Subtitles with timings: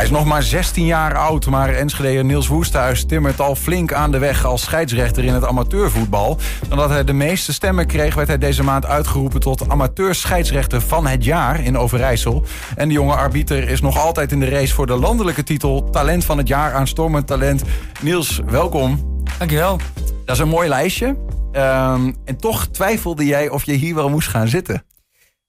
[0.00, 4.10] Hij is nog maar 16 jaar oud, maar Enschede Niels Woesthuis timmert al flink aan
[4.10, 6.38] de weg als scheidsrechter in het amateurvoetbal.
[6.68, 11.24] Nadat hij de meeste stemmen kreeg, werd hij deze maand uitgeroepen tot amateurscheidsrechter van het
[11.24, 12.44] jaar in Overijssel.
[12.76, 16.24] En de jonge arbiter is nog altijd in de race voor de landelijke titel Talent
[16.24, 17.62] van het jaar aan Stormend Talent.
[18.02, 19.22] Niels, welkom.
[19.38, 19.78] Dankjewel.
[20.24, 21.16] Dat is een mooi lijstje.
[21.52, 24.84] Ehm, en toch twijfelde jij of je hier wel moest gaan zitten.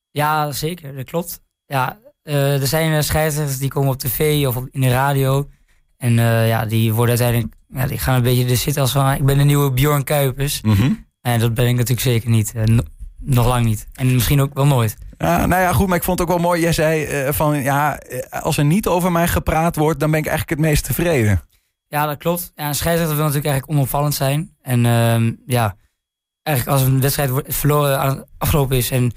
[0.09, 0.95] Ja, zeker.
[0.95, 1.41] Dat klopt.
[1.65, 5.49] Ja, er zijn uh, scheidsrechters die komen op tv of op, in de radio.
[5.97, 9.11] En uh, ja, die worden uiteindelijk, ja, die gaan een beetje er zitten als van,
[9.11, 10.61] ik ben de nieuwe Bjorn Kuipers.
[10.61, 11.05] Mm -hmm.
[11.21, 12.53] En dat ben ik natuurlijk zeker niet.
[13.19, 13.87] nog lang niet.
[13.93, 14.97] En misschien ook wel nooit.
[15.17, 16.61] Ja, nou ja, goed, maar ik vond het ook wel mooi.
[16.61, 17.99] Jij zei van, ja,
[18.29, 21.41] als er niet over mij gepraat wordt, dan ben ik eigenlijk het meest tevreden.
[21.91, 22.51] Ja, dat klopt.
[22.55, 24.55] Ja, een scheidsrechter wil natuurlijk eigenlijk onopvallend zijn.
[24.61, 25.75] En ehm, ja,
[26.43, 29.11] eigenlijk als een wedstrijd verloren afgelopen is en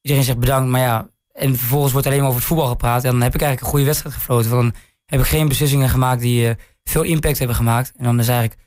[0.00, 3.20] iedereen zegt bedankt, maar ja, en vervolgens wordt alleen maar over het voetbal gepraat, dan
[3.22, 4.50] heb ik eigenlijk een goede wedstrijd gefloten.
[4.50, 7.92] Want dan heb ik geen beslissingen gemaakt die uh, veel impact hebben gemaakt.
[7.96, 8.60] En dan is eigenlijk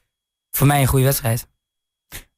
[0.52, 1.48] voor mij een goede wedstrijd.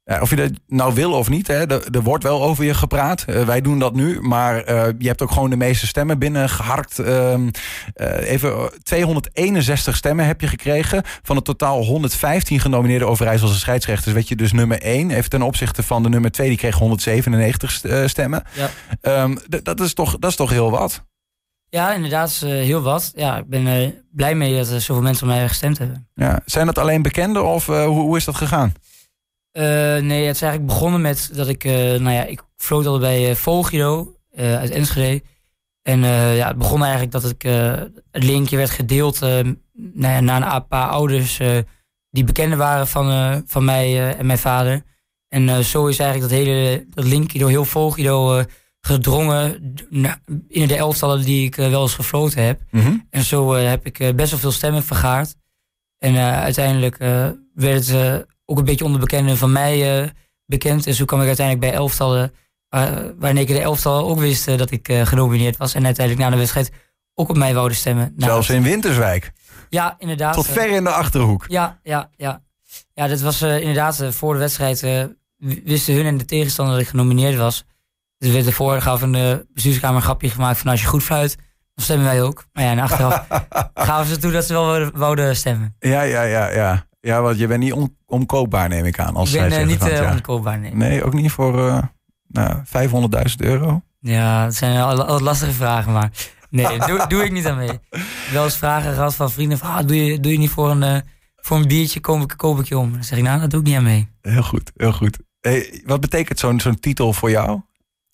[0.08, 2.74] Ja, of je dat nou wil of niet, hè, er, er wordt wel over je
[2.74, 3.26] gepraat.
[3.30, 7.00] Uh, wij doen dat nu, maar uh, je hebt ook gewoon de meeste stemmen binnengeharkt.
[7.00, 7.34] Uh,
[8.20, 11.04] even 261 stemmen heb je gekregen.
[11.24, 15.12] Van het totaal 115 genomineerde Overijsselse scheidsrechters werd je dus nummer 1.
[15.12, 18.44] Even ten opzichte van de nummer 2, die kreeg 197 stemmen.
[19.02, 19.24] Ja.
[19.24, 21.04] Um, dat, is toch, dat is toch heel wat?
[21.70, 23.12] Ja, inderdaad, is, heel wat.
[23.16, 26.08] Ja, ik ben blij mee dat er zoveel mensen op mij gestemd hebben.
[26.14, 26.42] Ja.
[26.46, 28.74] Zijn dat alleen bekenden of hoe, hoe is dat gegaan?
[29.58, 29.64] Uh,
[30.02, 33.30] nee, het is eigenlijk begonnen met dat ik, uh, nou ja, ik floot al bij
[33.30, 35.24] uh, Volgiro uit Enschede.
[35.82, 36.00] En
[36.36, 37.42] ja, het begon eigenlijk dat ik,
[38.12, 39.58] het linkje werd gedeeld nou
[40.14, 41.40] ja, naar een paar ouders
[42.10, 44.84] die bekenden waren van, van mij en mijn vader.
[45.28, 48.44] En zo is eigenlijk dat hele dat linkje door heel Volgiro
[48.82, 49.74] gedrongen
[50.48, 52.62] in de elftallen die ik wel eens gefloten heb.
[52.72, 53.08] Mm -hmm.
[53.10, 55.36] En zo heb ik best wel veel stemmen vergaard.
[55.98, 56.98] En uiteindelijk
[57.54, 60.10] werd het ook een beetje onder bekenden van mij uh,
[60.46, 60.88] bekend.
[60.88, 62.34] En zo kwam ik uiteindelijk bij elftallen,
[62.76, 62.90] uh,
[63.20, 65.74] waarin ik de elftal ook wist uh, dat ik genomineerd was.
[65.74, 66.72] En uiteindelijk na de wedstrijd
[67.14, 68.14] ook op mij wouden stemmen.
[68.18, 69.32] Zelfs in Winterswijk?
[69.70, 70.34] Ja, inderdaad.
[70.34, 71.46] Tot ver in de Achterhoek?
[71.48, 72.44] Ja, ja, ja.
[72.94, 74.80] Ja, dat was inderdaad voor de wedstrijd
[75.38, 77.66] wisten hun en de tegenstander dat ik genomineerd was.
[78.18, 81.36] Dus werd ervoor gaf een de bestuurskamer een grapje gemaakt van als je goed fluit,
[81.74, 82.46] dan stemmen wij ook.
[82.54, 83.26] Maar ja, en achteraf
[83.74, 85.76] gaven ze toe dat ze wel wouden stemmen.
[85.80, 86.88] Ja, ja, ja, ja.
[87.06, 89.16] Ja, want je bent niet on omkoopbaar, neem ik aan.
[89.16, 90.76] Als ik ben uh, niet uh, omkoopbaar, nee.
[90.76, 91.82] Nee, ook niet voor uh,
[92.28, 92.64] nou,
[93.30, 93.82] 500.000 euro?
[94.00, 96.12] Ja, dat zijn altijd lastige vragen, maar
[96.50, 97.80] nee, doe, doe ik niet aan mee.
[98.32, 101.04] Wel eens vragen gehad van vrienden van, ah, doe, je, doe je niet voor een,
[101.36, 102.92] voor een biertje, koop ik, koop ik je om.
[102.92, 104.08] Dan zeg ik, nou, dat doe ik niet aan mee.
[104.22, 105.20] Heel goed, heel goed.
[105.40, 107.62] Hey, wat betekent zo'n zo'n titel voor jou?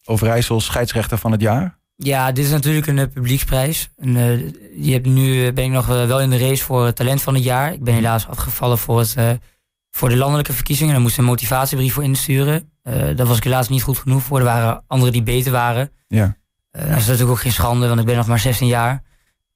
[0.06, 1.80] Overijssel scheidsrechter van het jaar?
[2.04, 3.90] Ja, dit is natuurlijk een uh, publieksprijs.
[3.98, 4.40] En, uh,
[4.86, 7.34] je hebt nu uh, ben ik nog wel in de race voor het talent van
[7.34, 7.74] het jaar.
[7.74, 9.16] Ik ben helaas afgevallen voor, het,
[9.92, 10.94] voor de landelijke verkiezingen.
[10.94, 12.70] Daar moest een motivatiebrief voor insturen.
[12.84, 14.38] daar was ik helaas niet goed genoeg voor.
[14.38, 15.92] Er waren anderen die beter waren.
[16.08, 16.38] Ja.
[16.72, 19.04] dat is natuurlijk ook geen schande, want ik ben nog maar 16 jaar.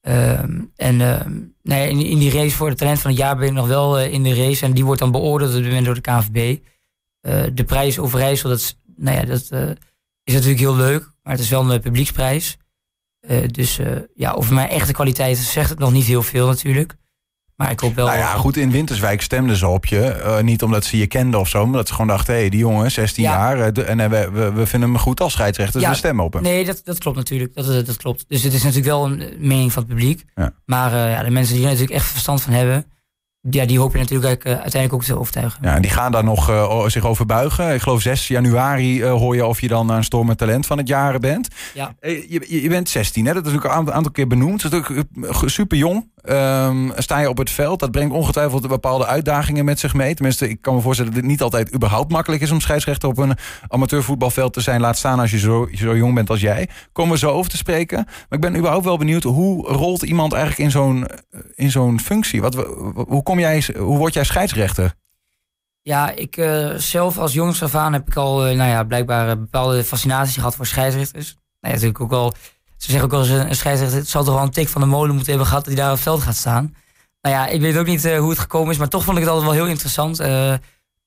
[0.00, 0.96] Ehm, en
[1.62, 4.00] nee, in, in, die race voor het talent van het jaar ben ik nog wel
[4.00, 4.64] in de race.
[4.64, 6.58] En die wordt dan beoordeeld op dit moment door de KNVB.
[7.54, 9.76] de prijs Overijssel, dat, is, nou ja, dat
[10.26, 11.10] is natuurlijk heel leuk.
[11.22, 12.56] Maar het is wel een publieksprijs.
[13.20, 16.96] Uh, dus uh, ja, over mijn echte kwaliteit zegt het nog niet heel veel natuurlijk.
[17.56, 18.06] Maar ik hoop wel...
[18.06, 20.22] Nou ja, goed, in Winterswijk stemden ze op je.
[20.24, 22.34] Uh, niet omdat ze je kenden of zo, maar dat ze gewoon dachten...
[22.34, 23.30] hé, hey, die jongen, 16 ja.
[23.30, 26.24] jaar, de, en we, we, we, vinden hem goed als scheidsrechter, dus ja, we stemmen
[26.24, 26.42] op hem.
[26.42, 27.54] Nee, dat, dat klopt natuurlijk.
[27.54, 28.24] Dat, dat klopt.
[28.28, 30.24] Dus het is natuurlijk wel een mening van het publiek.
[30.34, 30.52] Ja.
[30.64, 32.86] Maar ja, de mensen die er natuurlijk echt verstand van hebben
[33.50, 35.58] ja, die hoop je natuurlijk uh, uiteindelijk ook te overtuigen.
[35.62, 37.74] Ja, en die gaan daar nog uh, zich over buigen.
[37.74, 40.78] Ik geloof 6 januari uh, hoor je of je dan een storm met talent van
[40.78, 41.48] het jaar bent.
[41.74, 41.94] Ja.
[42.00, 43.32] Je, je, bent 16, hè?
[43.32, 44.62] dat is natuurlijk een aantal keer benoemd.
[44.62, 46.08] Dat is natuurlijk super jong.
[46.28, 47.80] Um, sta je op het veld.
[47.80, 50.14] Dat brengt ongetwijfeld bepaalde uitdagingen met zich mee.
[50.14, 53.18] Tenminste, ik kan me voorstellen dat het niet altijd überhaupt makkelijk is om scheidsrechter op
[53.18, 53.36] een
[53.68, 54.80] amateurvoetbalveld te zijn.
[54.80, 56.68] Laat staan als je zo, zo jong bent als jij.
[56.92, 58.04] Komen we zo over te spreken.
[58.04, 61.06] Maar ik ben überhaupt wel benieuwd, hoe rolt iemand eigenlijk in zo'n
[61.54, 62.40] in zo'n functie?
[62.40, 62.54] Wat,
[63.08, 64.94] hoe, kom jij, hoe word jij scheidsrechter?
[65.82, 69.84] Ja, ik uh, zelf als jongens af heb ik al uh, nou ja, blijkbaar bepaalde
[69.84, 71.36] fascinatie gehad voor scheidsrechters.
[71.60, 72.34] Nou natuurlijk ook wel
[72.76, 74.86] ze zeggen ook wel eens, een scheidsrechter het zal toch wel een tik van de
[74.86, 76.74] molen moeten hebben gehad dat hij daar op het veld gaat staan.
[77.26, 79.22] Nou ja, ik weet ook niet uh, hoe het gekomen is, maar toch vond ik
[79.22, 80.20] het altijd wel heel interessant.
[80.20, 80.58] Uh, uh,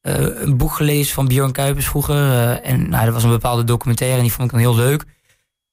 [0.01, 2.15] een boek gelezen van Björn Kuipers vroeger.
[2.61, 5.03] en nou, dat was een bepaalde documentaire en die vond ik dan heel leuk.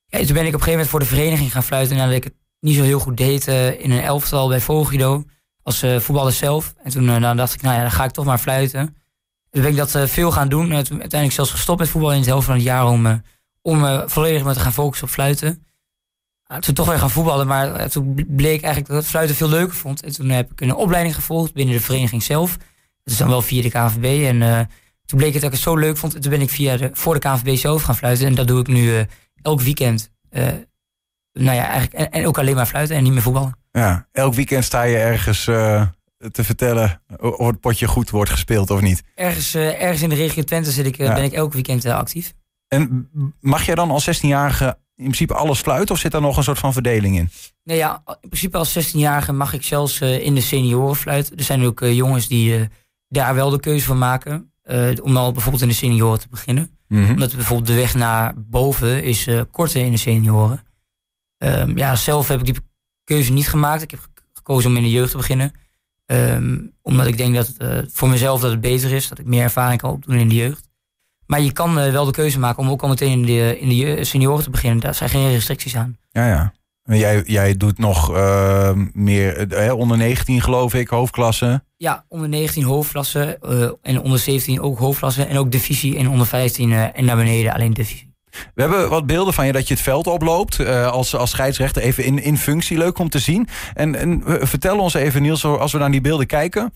[0.07, 2.25] Ja, toen ben ik op een gegeven moment voor de vereniging gaan fluiten nadat ik
[2.25, 3.47] het niet zo heel goed deed
[3.79, 5.25] in een elftal bij Volgido.
[5.63, 6.75] Als voetballer zelf.
[6.83, 8.97] En toen nou, dacht ik, nou ja, dan ga ik toch maar fluiten.
[9.51, 10.73] Dus ben ik dat veel gaan doen.
[10.73, 13.23] En toen uiteindelijk zelfs gestopt met voetbal in het helft van het jaar om,
[13.63, 15.66] om volledig me te gaan focussen op fluiten.
[16.61, 20.03] Toen toch weer gaan voetballen, maar toen bleek eigenlijk dat ik fluiten veel leuker vond.
[20.03, 22.57] En toen heb ik een opleiding gevolgd binnen de vereniging zelf.
[22.57, 24.25] Dat is dan wel via de KNVB.
[24.25, 24.69] En
[25.05, 26.15] toen bleek het dat ik het zo leuk vond.
[26.15, 28.27] En toen ben ik via de, voor de KNVB zelf gaan fluiten.
[28.27, 29.07] En dat doe ik nu
[29.43, 30.11] elk weekend.
[30.31, 30.65] nou
[31.33, 33.59] ja, eigenlijk, en, en, ook alleen maar fluiten en niet meer voetballen.
[33.73, 35.45] Ja, elk weekend sta je ergens
[36.33, 39.03] te vertellen of het potje goed wordt gespeeld of niet?
[39.15, 42.33] Ergens, ergens in de regio Twente zit ik, ben ik elk weekend actief.
[42.69, 43.11] En
[43.41, 46.59] mag jij dan als 16-jarige in principe alles fluiten of zit daar nog een soort
[46.59, 47.31] van verdeling in?
[47.65, 51.37] Nee, ja, in principe als 16-jarige mag ik zelfs in de senioren fluiten.
[51.37, 52.69] Er zijn ook jongens die
[53.09, 54.53] daar wel de keuze van maken.
[55.03, 56.71] om al bijvoorbeeld in de senioren te beginnen.
[56.89, 60.67] Mm Omdat bijvoorbeeld de weg naar boven is korter in de senioren.
[61.39, 62.55] Um, ja, zelf heb ik die
[63.05, 63.83] keuze niet gemaakt.
[63.83, 65.53] Ik heb gekozen om in de jeugd te beginnen.
[66.07, 69.09] Um, omdat ik denk dat het, voor mezelf dat het beter is.
[69.09, 70.66] Dat ik meer ervaring kan opdoen in de jeugd.
[71.27, 73.69] Maar je kan uh, wel de keuze maken om ook al meteen in de, in
[73.69, 74.81] de senioren te beginnen.
[74.81, 75.97] Daar zijn geen restricties aan.
[76.11, 76.53] Ja, ja.
[76.83, 81.63] Jij, jij doet nog uh, meer eh, onder 19 geloof ik, hoofdklasse.
[81.77, 83.39] Ja, onder 19 hoofdklasse
[83.83, 85.25] en onder 17 ook hoofdklasse.
[85.25, 88.15] En ook divisie en onder 15 en naar beneden alleen divisie.
[88.55, 91.83] We hebben wat beelden van je dat je het veld oploopt als, als scheidsrechter.
[91.83, 93.49] Even in, in functie, leuk om te zien.
[93.75, 96.73] En, en vertel ons even Niels, als we naar die beelden kijken.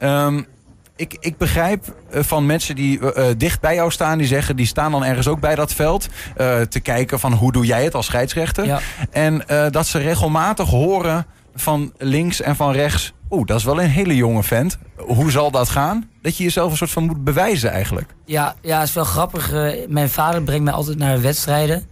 [0.00, 0.46] Um,
[0.96, 4.66] ik, ik begrijp eh, van mensen die uh, dicht bij jou staan, die zeggen, die
[4.66, 6.08] staan dan ergens ook bij dat veld.
[6.36, 8.66] Uh, te kijken van hoe doe jij het als scheidsrechter.
[8.66, 8.80] Ja.
[9.10, 13.12] En dat ze regelmatig horen van links en van rechts.
[13.30, 14.78] Oeh, dat is wel een hele jonge vent.
[14.96, 16.10] Hoe zal dat gaan?
[16.22, 18.14] Dat je jezelf een soort van moet bewijzen eigenlijk.
[18.24, 19.52] Ja, ja is wel grappig.
[19.88, 21.86] Mijn vader brengt mij altijd naar wedstrijden.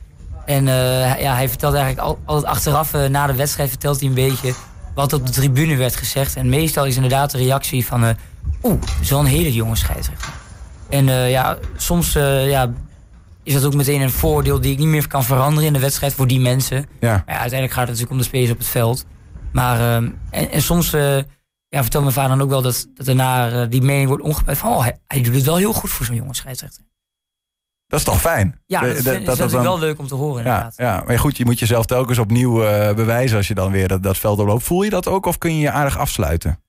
[0.46, 0.64] En
[1.18, 4.54] ja, hij vertelt eigenlijk al, altijd achteraf, na de wedstrijd, vertelt hij een beetje
[4.94, 6.36] wat op de tribune werd gezegd.
[6.36, 8.16] En meestal is inderdaad de reactie van,
[8.62, 10.32] oeh, dat is wel een hele jonge scheidsrechter.
[10.88, 12.72] En ja, soms ja,
[13.42, 16.14] is dat ook meteen een voordeel die ik niet meer kan veranderen in de wedstrijd
[16.14, 16.86] voor die mensen.
[17.00, 17.10] Ja.
[17.10, 19.04] Maar ja, uiteindelijk gaat het natuurlijk om de spelers op het veld.
[19.52, 19.94] Maar uh,
[20.30, 21.16] en, en, soms uh,
[21.68, 24.70] ja, vertelt mijn vader dan ook wel dat, dat daarna die mening wordt omgebouwd van
[24.72, 26.82] oh, hij, hij, doet het wel heel goed voor zo'n jonge scheidsrechter.
[27.86, 28.60] Dat is toch fijn?
[28.66, 29.62] Ja, dat, dat, dat, dat is dan...
[29.62, 30.44] wel leuk om te horen.
[30.44, 30.74] Ja, inderdaad.
[30.76, 32.54] ja, maar goed, je moet jezelf telkens opnieuw
[32.94, 34.62] bewijzen als je dan weer dat, dat veld oploopt.
[34.62, 36.62] Voel je dat ook of kun je je aardig afsluiten?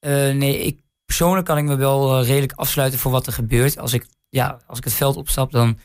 [0.00, 0.80] nee, ik,
[1.16, 3.78] persoonlijk kan ik me wel redelijk afsluiten voor wat er gebeurt.
[3.78, 5.78] Als ik, ja, als ik het veld opstap, dan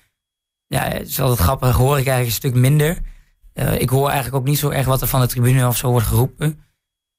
[0.68, 2.98] ja, het is altijd grappig, hoor ik eigenlijk een stuk minder.
[3.54, 5.90] Uh, ik hoor eigenlijk ook niet zo erg wat er van de tribune of zo
[5.90, 6.60] wordt geroepen.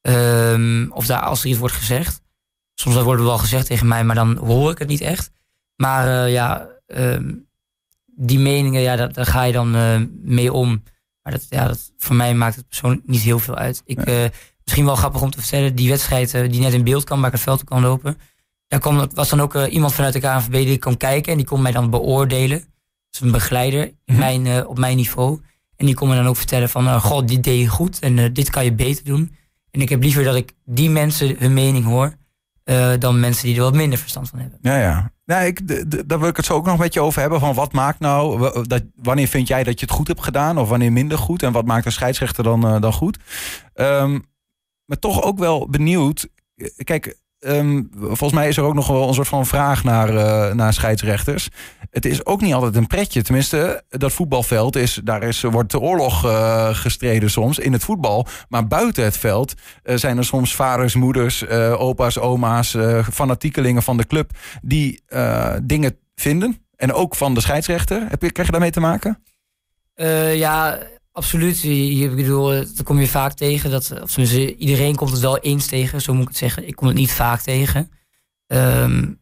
[0.09, 2.23] Um, of daar als er iets wordt gezegd.
[2.75, 5.31] Soms wordt er wel gezegd tegen mij, maar dan hoor ik het niet echt.
[5.77, 7.49] Maar uh, ja, um,
[8.07, 9.71] die meningen, ja, daar, daar ga je dan
[10.23, 10.83] mee om.
[11.23, 13.83] Maar dat, ja, dat, voor mij maakt het persoonlijk niet heel veel uit.
[13.85, 14.29] Ik, ja.
[14.70, 17.34] Misschien wel grappig om te vertellen, die wedstrijd die net in beeld kwam, waar ik
[17.34, 18.19] het veld op kan lopen.
[18.69, 21.62] Daar kwam, was dan ook iemand vanuit de KNVB die kon kijken en die kon
[21.62, 22.64] mij dan beoordelen.
[23.11, 25.40] Dus een begeleider mm mijn, op mijn niveau.
[25.76, 28.64] En die komen dan ook vertellen van, god, dit deed je goed en dit kan
[28.64, 29.34] je beter doen.
[29.70, 32.14] En ik heb liever dat ik die mensen hun mening hoor,
[32.64, 34.58] uh, dan mensen die er wat minder verstand van hebben.
[34.62, 35.12] Ja, ja.
[35.25, 35.61] Nou, ik,
[36.08, 37.40] daar wil ik het zo ook nog een beetje over hebben.
[37.40, 40.69] Van wat maakt nou, dat, wanneer vind jij dat je het goed hebt gedaan of
[40.69, 41.43] wanneer minder goed?
[41.43, 43.19] En wat maakt een scheidsrechter dan, dan goed?
[43.75, 44.28] Um,
[44.90, 46.28] maar toch ook wel benieuwd.
[46.84, 50.54] Kijk, Um, volgens mij is er ook nog wel een soort van vraag naar, uh,
[50.54, 51.48] naar scheidsrechters.
[51.90, 53.22] Het is ook niet altijd een pretje.
[53.22, 58.26] Tenminste, dat voetbalveld is, daar is, wordt de oorlog uh, gestreden soms in het voetbal.
[58.48, 62.76] Maar buiten het veld zijn er soms vaders, moeders, opa's, oma's,
[63.12, 64.30] fanatiekelingen van de club
[64.62, 65.02] die
[65.62, 66.64] dingen vinden.
[66.76, 68.06] En ook van de scheidsrechter.
[68.09, 69.23] Heb je, krijg je daarmee te maken?
[70.35, 70.78] ja,
[71.12, 71.64] Absoluut.
[71.64, 73.71] Ik bedoel, dat kom je vaak tegen.
[73.71, 76.67] Dat, of tenminste, iedereen komt het wel eens tegen, zo moet ik het zeggen.
[76.67, 77.90] Ik kom het niet vaak tegen.
[78.47, 79.21] Um,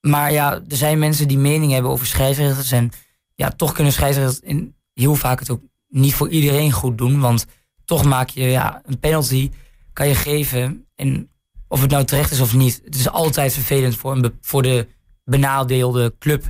[0.00, 2.72] maar ja, er zijn mensen die mening hebben over scheidsrechters.
[2.72, 2.90] En
[3.34, 7.20] ja, toch kunnen scheidsrechters in, heel vaak het ook niet voor iedereen goed doen.
[7.20, 7.46] Want
[7.84, 9.50] toch maak je ja, een penalty,
[9.92, 10.86] kan je geven.
[10.94, 11.30] En
[11.68, 14.86] of het nou terecht is of niet, het is altijd vervelend voor, een, voor de
[15.24, 16.48] benadeelde club.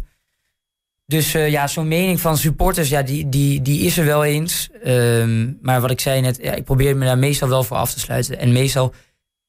[1.10, 4.68] Dus uh, ja, zo'n mening van supporters, ja, die, die, die is er wel eens.
[4.84, 7.92] Um, maar wat ik zei net, ja, ik probeer me daar meestal wel voor af
[7.92, 8.38] te sluiten.
[8.38, 8.94] En meestal,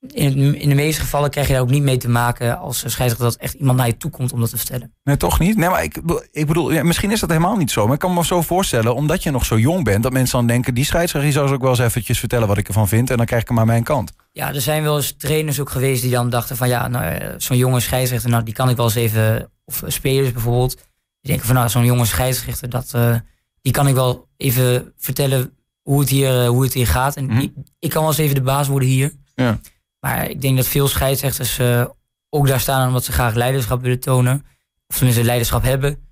[0.07, 3.23] in, in de meeste gevallen krijg je daar ook niet mee te maken als scheidsrechter
[3.23, 4.93] dat echt iemand naar je toe komt om dat te vertellen.
[5.03, 5.57] Nee, toch niet?
[5.57, 6.01] Nee, maar ik,
[6.31, 7.85] ik bedoel, ja, misschien is dat helemaal niet zo.
[7.85, 10.47] Maar ik kan me zo voorstellen, omdat je nog zo jong bent, dat mensen dan
[10.47, 13.09] denken, die scheidsrechter zou ook wel eens eventjes vertellen wat ik ervan vind.
[13.09, 14.11] En dan krijg ik hem aan mijn kant.
[14.31, 17.27] Ja, er zijn wel eens trainers ook geweest die dan dachten van ja, nou, eh,
[17.37, 20.89] zo'n jonge scheidsrechter, nou, die kan ik wel eens even, of spelers bijvoorbeeld
[21.21, 23.15] die denken van nou, zo'n jonge scheidsrechter, dat, uh,
[23.61, 27.15] die kan ik wel even vertellen hoe het hier, uh, hoe het hier gaat.
[27.15, 27.39] En mm -hmm.
[27.39, 29.13] ik, ik, kan wel eens even de baas worden hier.
[29.35, 29.59] Ja.
[29.99, 31.85] Maar ik denk dat veel scheidsrechters uh,
[32.29, 34.45] ook daar staan omdat ze graag leiderschap willen tonen.
[34.87, 36.09] Of tenminste leiderschap hebben.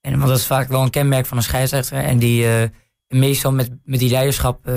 [0.00, 1.98] En want dat is vaak wel een kenmerk van een scheidsrechter.
[1.98, 2.70] En die
[3.08, 4.70] meestal met, met die leiderschap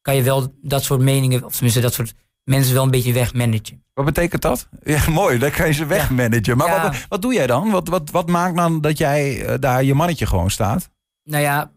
[0.00, 3.84] kan je wel dat soort meningen, of tenminste dat soort mensen wel een beetje wegmanagen.
[3.94, 4.68] Wat betekent dat?
[4.82, 6.56] Ja, mooi, dan kan je ze wegmanagen.
[6.56, 7.70] Maar wat, wat doe jij dan?
[7.70, 10.90] Wat, wat, wat maakt dan dat jij uh, daar je mannetje gewoon staat?
[11.24, 11.72] Nou ja,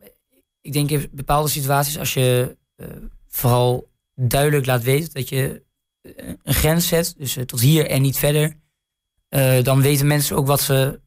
[0.61, 2.87] ik denk in bepaalde situaties als je uh,
[3.27, 5.63] vooral duidelijk laat weten dat je
[6.43, 8.55] een grens zet, dus tot hier en niet verder,
[9.63, 11.01] dan weten mensen ook wat ze,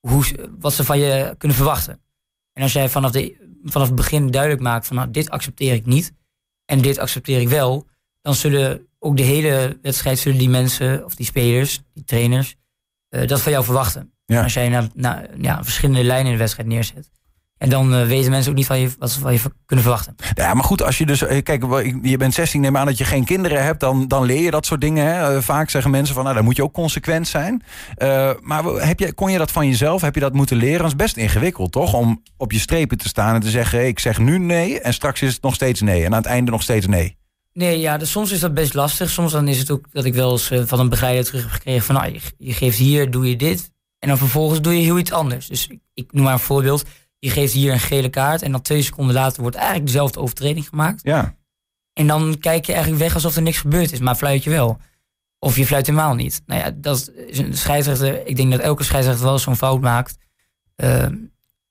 [0.00, 0.24] hoe,
[0.58, 2.00] wat ze van je kunnen verwachten.
[2.52, 5.86] En als jij vanaf, de, vanaf het begin duidelijk maakt van nou, dit accepteer ik
[5.86, 6.12] niet
[6.64, 7.86] en dit accepteer ik wel,
[8.22, 12.56] dan zullen ook de hele wedstrijd zullen die mensen of die spelers, die trainers,
[13.10, 14.12] uh, dat van jou verwachten.
[14.26, 17.10] Als jij na, na, ja, verschillende lijnen in de wedstrijd neerzet.
[17.58, 20.14] En dan uh, weten mensen ook niet van je, wat ze van je kunnen verwachten.
[20.34, 21.22] Ja, maar goed, als je dus.
[21.22, 21.64] Eh, kijk,
[22.02, 23.80] je bent 16, neem aan dat je geen kinderen hebt.
[23.80, 25.06] Dan, dan leer je dat soort dingen.
[25.06, 25.42] Hè?
[25.42, 26.22] Vaak zeggen mensen van.
[26.22, 27.62] Nou, dan moet je ook consequent zijn.
[27.98, 30.00] Uh, maar heb je, kon je dat van jezelf?
[30.00, 30.78] Heb je dat moeten leren?
[30.78, 31.94] Dat is best ingewikkeld, toch?
[31.94, 34.80] Om op je strepen te staan en te zeggen: hey, ik zeg nu nee.
[34.80, 36.04] En straks is het nog steeds nee.
[36.04, 37.16] En aan het einde nog steeds nee.
[37.54, 39.10] Nee, ja, dus soms is dat best lastig.
[39.10, 41.50] Soms dan is het ook dat ik wel eens uh, van een begeleider terug heb
[41.50, 43.70] gekregen van nou, je, je, geeft hier, doe je dit.
[43.98, 45.46] En dan vervolgens doe je heel iets anders.
[45.46, 46.84] Dus ik, ik, noem maar een voorbeeld.
[47.18, 50.68] Je geeft hier een gele kaart en dan twee seconden later wordt eigenlijk dezelfde overtreding
[50.68, 51.00] gemaakt.
[51.02, 51.36] Ja.
[51.92, 54.78] En dan kijk je eigenlijk weg alsof er niks gebeurd is, maar fluit je wel.
[55.38, 56.42] Of je fluit helemaal niet.
[56.46, 58.26] Nou ja, dat is een scheidsrechter.
[58.26, 60.16] Ik denk dat elke scheidsrechter wel zo'n fout maakt.
[60.76, 61.06] Uh,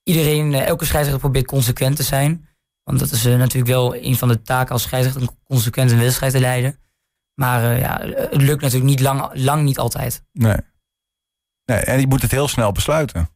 [0.02, 2.48] iedereen, elke scheidsrechter probeert consequent te zijn.
[2.84, 5.98] Want dat is uh, natuurlijk wel een van de taken als scheidsrechter, een consequent een
[5.98, 6.78] wedstrijd te leiden.
[7.34, 10.24] Maar uh, ja, het lukt natuurlijk niet lang, lang niet altijd.
[10.32, 10.56] Nee.
[11.64, 11.78] nee.
[11.78, 13.28] En je moet het heel snel besluiten.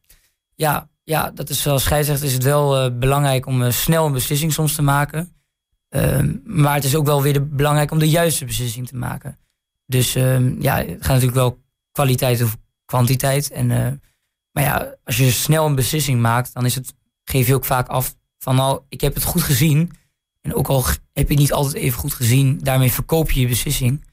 [0.55, 4.53] Ja, ja dat is als scheidsrechter is het wel uh, belangrijk om snel een beslissing
[4.53, 5.33] soms te maken.
[5.89, 9.39] Ehm, maar het is ook wel weer de, belangrijk om de juiste beslissing te maken.
[9.85, 13.51] Dus ehm, ja, het gaat natuurlijk wel kwaliteit of kwantiteit.
[13.51, 13.67] En,
[14.51, 17.87] maar ja, als je snel een beslissing maakt, dan is het, geef je ook vaak
[17.87, 18.15] af
[18.49, 19.91] van nou, ik heb het goed gezien.
[20.41, 23.47] En ook al heb je het niet altijd even goed gezien, daarmee verkoop je je
[23.47, 24.05] beslissing.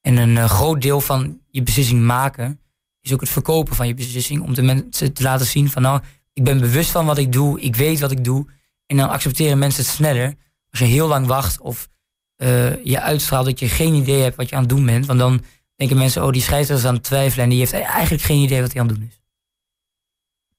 [0.00, 2.60] En een uh, groot deel van je beslissing maken
[3.00, 4.42] is ook het verkopen van je beslissing.
[4.42, 6.00] Om de mensen te laten zien van nou,
[6.32, 8.46] ik ben bewust van wat ik doe, ik weet wat ik doe.
[8.86, 10.34] En dan accepteren mensen het sneller.
[10.70, 11.88] Als je heel lang wacht of
[12.36, 15.06] uh, je uitstraalt dat je geen idee hebt wat je aan het doen bent.
[15.06, 15.44] Want dan
[15.76, 18.60] denken mensen, oh die scheidsrechter is aan het twijfelen en die heeft eigenlijk geen idee
[18.60, 19.20] wat hij aan het doen is.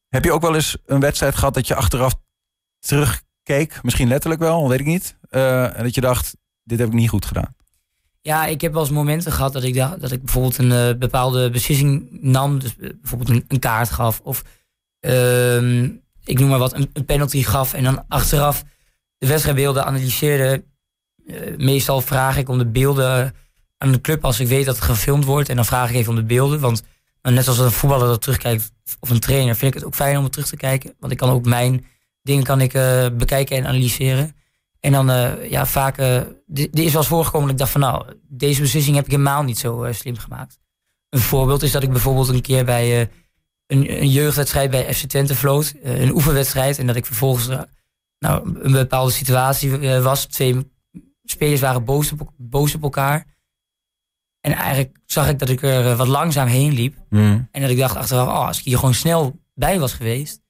[0.10, 2.24] Heb je ook wel eens een wedstrijd gehad dat je achteraf
[2.86, 5.18] terugkeek, misschien letterlijk wel, weet ik niet.
[5.32, 7.56] Uh, en dat je dacht, dit heb ik niet goed gedaan.
[8.22, 11.00] Ja, ik heb wel eens momenten gehad dat ik, dacht, dat ik bijvoorbeeld een uh,
[11.00, 12.60] bepaalde beslissing nam.
[12.60, 14.20] Dus uh, bijvoorbeeld een, een, kaart gaf.
[14.24, 14.44] Of
[15.02, 15.84] uh,
[16.24, 17.74] ik noem maar wat, een, penalty gaf.
[17.74, 18.64] En dan achteraf
[19.18, 20.64] de wedstrijdbeelden analyseerde.
[21.58, 23.34] meestal vraag ik om de beelden
[23.78, 25.50] aan de club als ik weet dat het gefilmd wordt.
[25.50, 26.60] En dan vraag ik even om de beelden.
[26.60, 26.84] Want
[27.22, 30.24] net als een voetballer dat terugkijkt, of een trainer, vind ik het ook fijn om
[30.24, 30.96] het terug te kijken.
[31.00, 31.86] Want ik kan ook mijn
[32.26, 34.36] dingen kan ik uh, bekijken en analyseren.
[34.80, 37.82] En dan, uh, ja, vaak, uh, dit is wel eens voorgekomen dat ik dacht van,
[37.82, 40.60] nou, deze beslissing heb ik helemaal niet zo slim gemaakt.
[41.10, 43.02] Een voorbeeld is dat ik bijvoorbeeld een keer bij
[43.68, 47.48] een, een, jeugdwedstrijd bij FC Twente vloot, een oefenwedstrijd, en dat ik vervolgens,
[48.20, 50.26] nou, een bepaalde situatie was.
[50.26, 50.72] Twee
[51.24, 53.26] spelers waren boos op, boos op elkaar.
[54.42, 56.96] En eigenlijk zag ik dat ik er wat langzaam heen liep.
[57.10, 57.48] Mm.
[57.52, 60.42] En dat ik dacht achteraf, oh, als ik hier gewoon snel bij was geweest,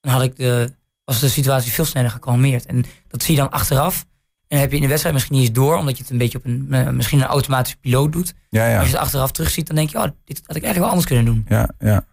[0.00, 0.74] dan had ik de,
[1.04, 2.66] was de situatie veel sneller gekalmeerd.
[2.66, 4.04] En dat zie je dan achteraf.
[4.48, 6.38] En heb je in de wedstrijd misschien niet eens door, omdat je het een beetje
[6.38, 8.34] op een, uh, misschien een automatische piloot doet.
[8.48, 8.78] Ja, ja.
[8.78, 11.06] Als je het achteraf terugziet, dan denk je, oh, dit had ik eigenlijk wel anders
[11.06, 11.46] kunnen doen.
[11.48, 12.04] Ja, ja.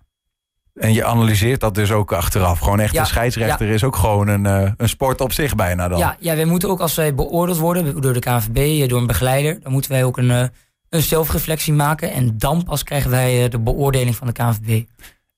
[0.74, 2.60] En je analyseert dat dus ook achteraf.
[2.60, 5.88] Gewoon echt, ja, de scheidsrechter is ook gewoon een, uh, een sport op zich bijna
[5.88, 6.00] dan.
[6.00, 9.08] Ja, ja, wij moeten ook als wij beoordeeld worden door de KNVB, eh, door een
[9.08, 10.44] begeleider, dan moeten wij ook een, uh,
[10.90, 12.12] een zelfreflectie maken.
[12.12, 14.84] En dan pas krijgen wij de beoordeling van de KNVB.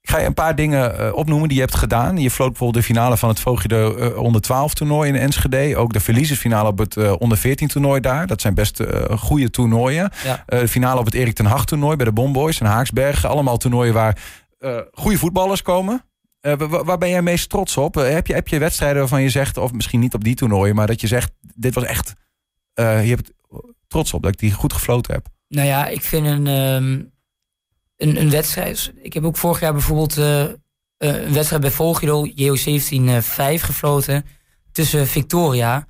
[0.04, 2.18] Ik ga je een paar dingen uh, opnoemen die je hebt gedaan.
[2.18, 5.78] Je floot bijvoorbeeld de finale van het Voogje uh, onder 12 toernooi in Enschede.
[5.78, 8.28] Ook de verliezersfinale op het uh, onder 14 toernooi daar.
[8.28, 8.84] Dat zijn best
[9.18, 10.12] goede toernooien.
[10.24, 10.44] Ja.
[10.46, 13.30] de finale op het Erik ten Hag toernooi bij de Bomboys en Haaksbergen.
[13.30, 14.18] Allemaal toernooien waar
[14.92, 16.06] goede voetballers komen.
[16.42, 17.96] Waar, waar ben jij meest trots op?
[17.96, 20.88] heb, je, heb je wedstrijden waarvan je zegt, of misschien niet op die toernooien, maar
[20.88, 22.14] dat je zegt, dit was echt,
[22.74, 23.32] je hebt
[23.88, 25.28] trots op dat ik die goed gefloten heb?
[25.48, 26.48] Nou ja, ik vind een...
[26.48, 27.13] Um
[27.98, 28.94] een, een wedstrijd.
[29.02, 30.40] Ik heb ook vorig jaar bijvoorbeeld uh,
[30.98, 34.26] een wedstrijd bij Volgiro, JO 17 5 gefloten
[34.72, 35.88] tussen Victoria.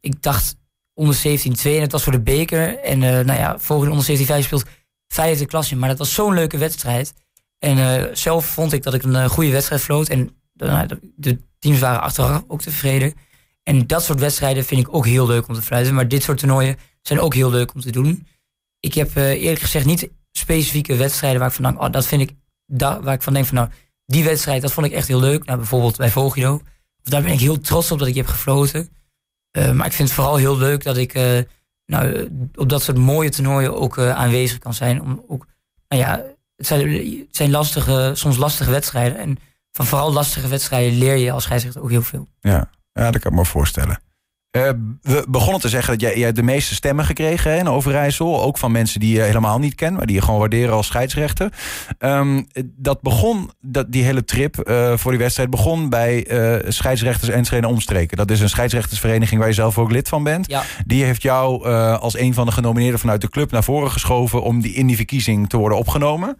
[0.00, 0.56] Ik dacht
[0.94, 2.78] onder 17 2 en het was voor de beker.
[2.78, 4.64] En nou ja, Volgiro onder 17 5 speelt
[5.08, 5.76] vijfde klasje.
[5.76, 7.14] Maar dat was zo'n leuke wedstrijd.
[7.58, 10.08] En zelf vond ik dat ik een goede wedstrijd floot.
[10.08, 13.14] En de, de teams waren achteraf ook tevreden.
[13.62, 15.94] En dat soort wedstrijden vind ik ook heel leuk om te fluiten.
[15.94, 18.26] Maar dit soort toernooien zijn ook heel leuk om te doen.
[18.80, 22.34] Ik heb eerlijk gezegd niet specifieke wedstrijden waar ik van denk, oh, dat vind ik,
[22.66, 23.68] daar, waar ik van denk van nou,
[24.06, 25.44] die wedstrijd, dat vond ik echt heel leuk.
[25.44, 26.60] Nou, bijvoorbeeld bij Vogido,
[27.02, 28.88] daar ben ik heel trots op dat ik heb gefloten.
[29.58, 31.38] Uh, maar ik vind het vooral heel leuk dat ik uh,
[31.86, 35.02] nou, op dat soort mooie toernooien ook aanwezig kan zijn.
[35.02, 35.46] Om ook,
[35.88, 36.24] nou ja,
[36.56, 39.18] het zijn, het zijn lastige, soms lastige wedstrijden.
[39.18, 39.38] En
[39.72, 42.28] van vooral lastige wedstrijden leer je als scheidsrechter ook heel veel.
[42.40, 44.00] Ja, ja dat kan ik me voorstellen.
[44.56, 44.70] Uh,
[45.02, 48.42] we begonnen te zeggen dat jij, jij de meeste stemmen gekregen hè, in Overijssel.
[48.42, 51.52] Ook van mensen die je helemaal niet kent, maar die je gewoon waarderen als scheidsrechter.
[51.98, 57.30] Um, dat begon, dat, die hele trip uh, voor die wedstrijd begon bij uh, scheidsrechters
[57.30, 58.16] en trainen omstreken.
[58.16, 60.50] Dat is een scheidsrechtersvereniging waar je zelf ook lid van bent.
[60.50, 60.62] Ja.
[60.86, 64.60] Die heeft jou als een van de genomineerden vanuit de club naar voren geschoven om
[64.60, 66.38] die, in die verkiezing te worden opgenomen.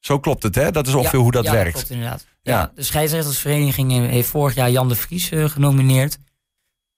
[0.00, 0.70] Zo klopt het, hè?
[0.70, 1.72] Dat is ongeveer ja, hoe dat ja, werkt.
[1.72, 2.26] Dat klopt inderdaad.
[2.42, 2.52] Ja.
[2.52, 2.72] ja.
[2.74, 6.18] de scheidsrechtersvereniging heeft vorig jaar Jan de Vries genomineerd.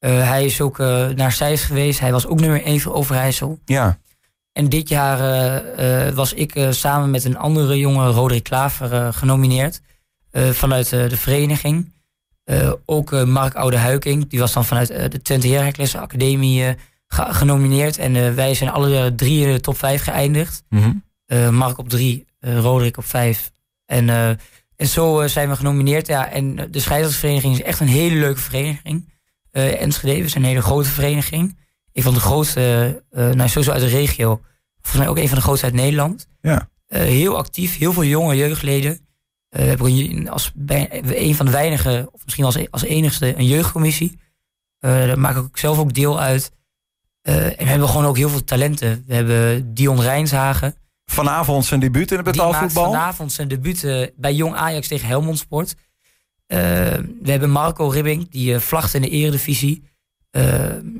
[0.01, 2.01] Uh, hij is ook uh, naar Zeist geweest.
[2.01, 3.59] Hij was ook nummer 1 voor Overijssel.
[3.65, 3.99] Ja.
[4.53, 5.19] En dit jaar
[5.79, 9.81] uh, was ik samen met een andere jongen, Roderick Klaver, genomineerd.
[10.33, 11.93] vanuit de vereniging.
[12.85, 16.77] ook Mark Oude Huiking, die was dan vanuit de Twente Heracles Academie
[17.09, 17.99] genomineerd.
[17.99, 20.63] En wij zijn alle drie in de top 5 geëindigd.
[20.69, 21.55] Mm -hmm.
[21.55, 23.51] Mark op 3, Roderick op 5.
[23.87, 24.09] En,
[24.77, 26.07] en zo zijn we genomineerd.
[26.07, 29.09] Ja, en de scheidsrechtersvereniging is echt een hele leuke vereniging.
[29.53, 30.23] Uh, Enschede.
[30.23, 31.59] We zijn een hele grote vereniging.
[31.93, 34.41] Een van de grootste, uh, nou sowieso uit de regio.
[34.81, 36.27] Volgens mij ook een van de grootste uit Nederland.
[36.41, 36.69] Ja.
[36.87, 39.07] Heel actief, heel veel jonge jeugdleden.
[39.49, 44.19] we hebben als bij, een van de weinige, of misschien als, als enigste, een jeugdcommissie.
[44.79, 46.51] daar maak ik zelf ook deel uit.
[47.23, 49.05] en we hebben gewoon ook heel veel talenten.
[49.07, 50.75] We hebben Dion Rijnshagen.
[51.05, 52.85] Vanavond zijn debuut in het betaalvoetbal?
[52.85, 55.75] vanavond zijn debuut bij Jong Ajax tegen Helmond Sport.
[56.53, 56.59] Uh,
[57.23, 59.83] we hebben Marco Ribbing, die uh, vlagt in de eredivisie.
[60.37, 60.45] Uh,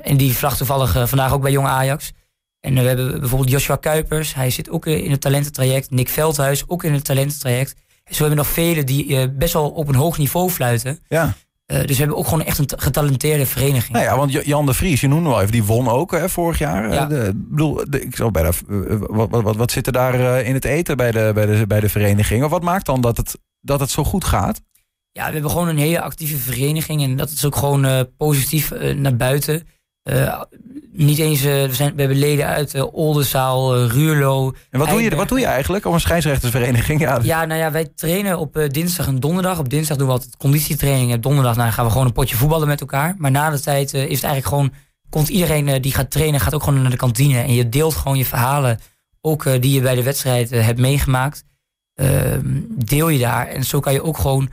[0.01, 2.11] en die vlagt toevallig vandaag ook bij Jong Ajax.
[2.59, 4.33] En we hebben bijvoorbeeld Joshua Kuipers.
[4.33, 5.89] Hij zit ook in het talententraject.
[5.89, 7.75] Nick Veldhuis, ook in het talententraject.
[8.03, 10.99] En zo hebben we nog velen die best wel op een hoog niveau fluiten.
[11.07, 11.33] Ja.
[11.65, 13.91] dus we hebben ook gewoon echt een getalenteerde vereniging.
[13.91, 16.57] Nou ja, want Jan de Vries, je noemde wel even, die won ook hè, vorig
[16.57, 16.93] jaar.
[16.93, 17.05] Ja.
[17.05, 18.51] De, bedoel, de, ik zou bijna,
[18.99, 21.89] wat, wat, wat zit er daar in het eten bij de, bij, de, bij de
[21.89, 22.43] vereniging?
[22.43, 24.61] Of wat maakt dan dat het, dat het zo goed gaat?
[25.13, 28.71] Ja, we hebben gewoon een hele actieve vereniging en dat is ook gewoon uh, positief
[28.71, 29.67] uh, naar buiten.
[30.03, 30.41] Uh,
[30.91, 34.53] niet eens, we, zijn, we hebben leden uit Oldenzaal, Ruurlo.
[34.69, 36.99] En wat doe, je, wat doe je eigenlijk op een scheidsrechtersvereniging?
[36.99, 39.59] Ja, ja nou ja, wij trainen op dinsdag en donderdag.
[39.59, 41.13] Op dinsdag doen we altijd conditietraining.
[41.13, 43.15] Op donderdag nou, gaan we gewoon een potje voetballen met elkaar.
[43.17, 44.73] Maar na de tijd is het eigenlijk gewoon,
[45.09, 47.39] komt iedereen die gaat trainen, gaat ook gewoon naar de kantine.
[47.39, 48.79] En je deelt gewoon je verhalen,
[49.21, 51.43] ook die je bij de wedstrijd hebt meegemaakt.
[51.93, 53.47] Ehm, deel je daar.
[53.47, 54.49] En zo kan je ook gewoon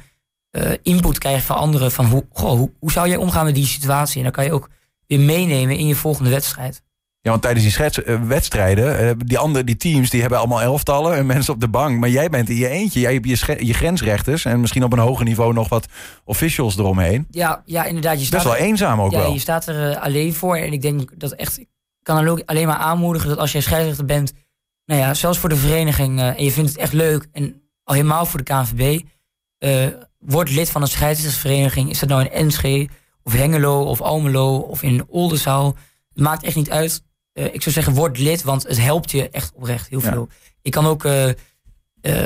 [0.53, 1.93] uh, input krijgen van anderen.
[1.93, 4.17] Van hoe, goh, hoe, hoe, zou jij omgaan met die situatie?
[4.17, 4.69] En dan kan je ook
[5.07, 6.83] weer meenemen in je volgende wedstrijd.
[7.21, 10.61] Ja, want tijdens die schets, uh, wedstrijden, uh, die andere die teams, die hebben allemaal
[10.61, 11.99] elftallen en mensen op de bank.
[11.99, 13.01] Maar jij bent in je eentje.
[13.01, 15.87] Jij hebt je, je grensrechters en misschien op een hoger niveau nog wat
[16.25, 17.27] officials eromheen.
[17.31, 18.19] Ja, ja inderdaad.
[18.19, 19.33] Je staat Best wel er, eenzaam ook ja, wel.
[19.33, 20.57] je staat er alleen voor.
[20.57, 21.69] En ik denk dat echt, ik
[22.03, 24.33] kan alleen maar aanmoedigen dat als jij scheidsrechter bent,
[24.85, 28.27] nou ja, zelfs voor de vereniging, en je vindt het echt leuk en al helemaal
[28.27, 29.01] voor de KNVB,
[30.19, 31.91] word lid van een scheidsrechtersvereniging.
[31.91, 32.89] Is dat nou in Enschede
[33.23, 35.77] of Hengelo of Almelo of in Oldenzaal?
[36.15, 37.03] Het maakt echt niet uit.
[37.35, 40.27] Uh, ik zou zeggen, word lid, want het helpt je echt oprecht heel veel.
[40.31, 40.37] Ja.
[40.63, 41.33] Ik kan ook uh, uh,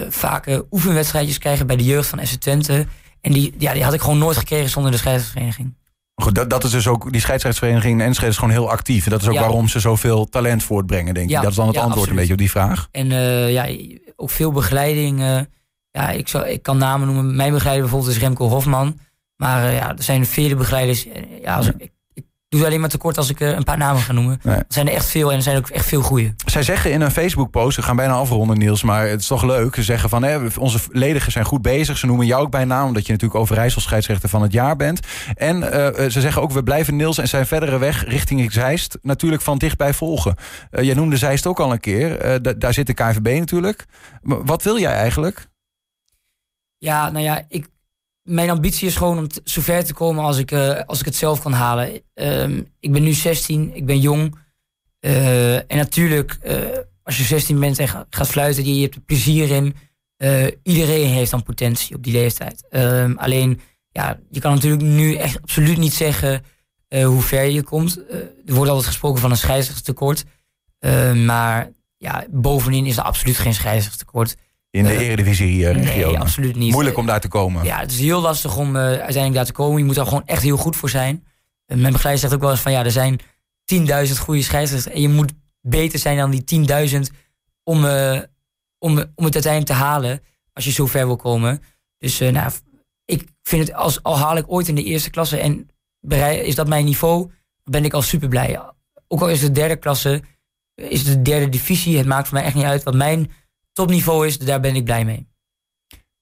[0.09, 2.87] vaak oefenwedstrijdjes krijgen bij de jeugd van SC Twente.
[3.21, 5.75] En die, ja, die had ik gewoon nooit gekregen zonder de scheidsrechtsvereniging.
[6.15, 9.05] Goed, dat, dat is dus ook, die scheidsrechtsvereniging in Enschede is gewoon heel actief.
[9.05, 9.41] En dat is ook Ja.
[9.41, 11.33] waarom ze zoveel talent voortbrengen, denk ik.
[11.33, 12.11] Ja, Dat is dan het antwoord absoluut.
[12.11, 12.89] een beetje op die vraag.
[12.91, 15.47] En eh, ja, ook veel begeleiding.
[15.93, 17.37] Ja, ik, zou, ik kan namen noemen.
[17.37, 18.99] Mijn begeleider bijvoorbeeld is Remco Hofman.
[19.37, 21.09] Maar eh, ja, er zijn vele begeleiders.
[21.09, 23.65] Eh, Ja, als ik, ik, ik doe het alleen maar tekort als ik eh, een
[23.65, 24.41] paar namen ga noemen.
[24.43, 24.57] Nee.
[24.57, 26.35] Er zijn er echt veel en er zijn ook echt veel goede.
[26.47, 29.75] Zij zeggen in een Facebook-post, we gaan bijna afronden Niels, maar het is toch leuk.
[29.75, 31.99] Ze zeggen van, hè, onze ledigen zijn goed bezig.
[31.99, 35.01] Ze noemen jou ook bij naam, omdat je natuurlijk Overijssel scheidsrechter van het jaar bent.
[35.35, 35.63] En
[36.13, 39.95] ze zeggen ook, we blijven Niels en zijn verdere weg richting Zeist natuurlijk van dichtbij
[39.95, 40.35] volgen.
[40.71, 42.43] Jij noemde Zeist ook al een keer.
[42.43, 43.85] Da- daar zit de KNVB natuurlijk.
[44.23, 45.51] Maar wat wil jij eigenlijk?
[46.83, 47.69] Ja, nou ja, ik,
[48.23, 51.17] mijn ambitie is gewoon om t- zover te komen als ik, eh, als ik het
[51.17, 52.03] zelf kan halen.
[52.15, 54.35] Ehm, ik ben nu 16, ik ben jong.
[55.01, 56.57] Eh, en natuurlijk, eh,
[57.03, 59.75] als je 16 bent en ga- gaat fluiten, je, je hebt er plezier in.
[60.63, 62.67] Iedereen heeft dan potentie op die leeftijd.
[62.71, 66.45] Ehm, alleen, ja, je kan natuurlijk nu echt absoluut niet zeggen
[67.05, 67.99] hoe ver je komt.
[68.47, 70.25] Er wordt altijd gesproken van een scheidsrechtstekort.
[70.79, 74.35] Eh, maar ja, bovenin is er absoluut geen scheidsrechtstekort.
[74.73, 75.77] In de Eh, eredivisie eh.
[75.77, 76.73] Nee, absoluut niet.
[76.73, 77.65] Moeilijk om daar te komen.
[77.65, 79.79] Ja, het is heel lastig om eh, uiteindelijk daar te komen.
[79.79, 81.27] Je moet er gewoon echt heel goed voor zijn.
[81.67, 83.21] Mijn begeleider zegt ook wel eens van ja, er zijn
[83.75, 84.95] 10.000 goede scheidsrechters.
[84.95, 87.01] En je moet beter zijn dan die 10.000
[87.65, 88.21] om, eh,
[88.79, 90.21] om, om het uiteindelijk te halen.
[90.53, 91.63] Als je zo ver wil komen.
[91.99, 92.51] Dus nou,
[93.05, 95.69] ik vind het, als, al haal ik ooit in de eerste klasse en
[96.45, 97.31] is dat mijn niveau,
[97.65, 98.61] ben ik al super blij.
[99.09, 100.23] Ook al is het de derde klasse,
[100.75, 102.83] is het de derde divisie, het maakt voor mij echt niet uit.
[102.83, 103.31] Wat mijn
[103.73, 105.31] topniveau is, daar ben ik blij mee.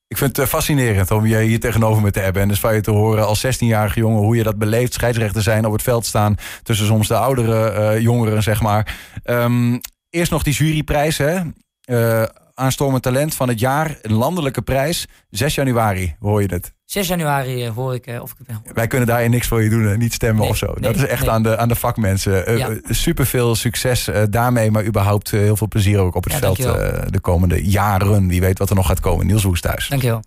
[0.06, 2.42] Ik vind het eh, fascinerend om je hier tegenover me te hebben.
[2.42, 4.92] En dus van je te horen als 16-jarige jongen hoe je dat beleeft.
[4.92, 6.36] Scheidsrechter zijn, op het veld staan.
[6.62, 8.96] Tussen soms de oudere uh, jongeren, zeg maar.
[9.24, 11.40] Um, eerst nog die juryprijs, hè.
[11.90, 13.98] Uh, aanstormend talent van het jaar.
[14.02, 15.06] Een landelijke prijs.
[15.30, 16.74] 6 januari, hoor je het?
[16.84, 18.62] 6 januari uh, hoor ik uh, of ik ben.
[18.74, 20.66] Wij kunnen daar niks voor je doen, niet stemmen nee, of zo.
[20.66, 21.30] Nee, dat is echt nee.
[21.30, 22.58] aan, de, aan de vakmensen.
[22.58, 22.70] Ja.
[22.88, 26.56] super veel succes daarmee, maar überhaupt heel veel plezier ook op het ja, veld
[27.12, 28.28] de komende jaren.
[28.28, 29.26] Wie weet wat er nog gaat komen.
[29.26, 29.88] Niels Woesthuis.
[29.88, 30.22] Dankjewel.